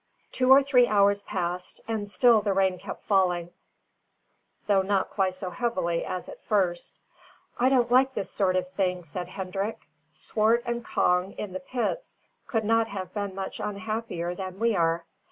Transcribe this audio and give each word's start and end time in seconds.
Two 0.31 0.49
or 0.51 0.63
three 0.63 0.87
hours 0.87 1.21
passed, 1.21 1.79
and 1.87 2.09
still 2.09 2.41
the 2.41 2.55
rain 2.55 2.79
kept 2.79 3.05
falling, 3.05 3.51
though 4.65 4.81
not 4.81 5.11
quite 5.11 5.35
so 5.35 5.51
heavily 5.51 6.03
as 6.03 6.27
at 6.27 6.43
first. 6.43 6.97
"I 7.59 7.69
don't 7.69 7.91
like 7.91 8.15
this 8.15 8.31
sort 8.31 8.55
of 8.55 8.67
thing," 8.71 9.03
said 9.03 9.27
Hendrik. 9.27 9.81
"Swart 10.11 10.63
and 10.65 10.83
Cong, 10.83 11.33
in 11.33 11.53
the 11.53 11.59
pits, 11.59 12.17
could 12.47 12.65
not 12.65 12.87
have 12.87 13.13
been 13.13 13.35
much 13.35 13.59
unhappier 13.59 14.33
than 14.33 14.57
we 14.57 14.75
are. 14.75 15.05